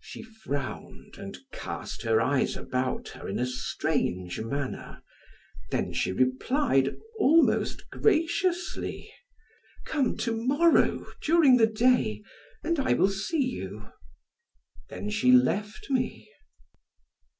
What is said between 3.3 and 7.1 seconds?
a strange manner; then she replied,